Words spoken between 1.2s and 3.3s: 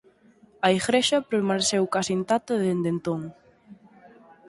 permaneceu case intacta dende entón.